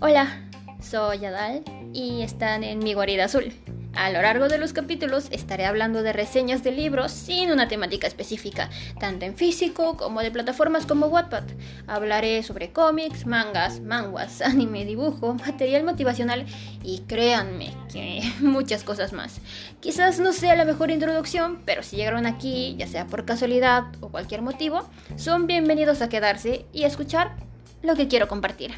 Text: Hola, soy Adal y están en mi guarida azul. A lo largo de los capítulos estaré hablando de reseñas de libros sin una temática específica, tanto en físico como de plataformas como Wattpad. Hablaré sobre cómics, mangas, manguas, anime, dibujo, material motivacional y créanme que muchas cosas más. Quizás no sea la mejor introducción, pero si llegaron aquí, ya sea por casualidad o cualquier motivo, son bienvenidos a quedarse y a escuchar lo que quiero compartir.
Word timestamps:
Hola, 0.00 0.28
soy 0.80 1.24
Adal 1.24 1.62
y 1.92 2.22
están 2.22 2.64
en 2.64 2.78
mi 2.78 2.94
guarida 2.94 3.24
azul. 3.24 3.52
A 3.96 4.10
lo 4.10 4.20
largo 4.20 4.48
de 4.48 4.58
los 4.58 4.72
capítulos 4.72 5.28
estaré 5.30 5.66
hablando 5.66 6.02
de 6.02 6.12
reseñas 6.12 6.64
de 6.64 6.72
libros 6.72 7.12
sin 7.12 7.52
una 7.52 7.68
temática 7.68 8.06
específica, 8.06 8.68
tanto 8.98 9.24
en 9.24 9.36
físico 9.36 9.96
como 9.96 10.20
de 10.20 10.32
plataformas 10.32 10.84
como 10.84 11.06
Wattpad. 11.06 11.44
Hablaré 11.86 12.42
sobre 12.42 12.72
cómics, 12.72 13.24
mangas, 13.24 13.80
manguas, 13.80 14.40
anime, 14.42 14.84
dibujo, 14.84 15.34
material 15.34 15.84
motivacional 15.84 16.44
y 16.82 17.00
créanme 17.06 17.72
que 17.92 18.22
muchas 18.40 18.82
cosas 18.82 19.12
más. 19.12 19.40
Quizás 19.80 20.18
no 20.18 20.32
sea 20.32 20.56
la 20.56 20.64
mejor 20.64 20.90
introducción, 20.90 21.62
pero 21.64 21.82
si 21.82 21.96
llegaron 21.96 22.26
aquí, 22.26 22.74
ya 22.76 22.88
sea 22.88 23.06
por 23.06 23.24
casualidad 23.24 23.84
o 24.00 24.08
cualquier 24.08 24.42
motivo, 24.42 24.88
son 25.16 25.46
bienvenidos 25.46 26.02
a 26.02 26.08
quedarse 26.08 26.66
y 26.72 26.82
a 26.82 26.88
escuchar 26.88 27.36
lo 27.82 27.94
que 27.94 28.08
quiero 28.08 28.26
compartir. 28.26 28.72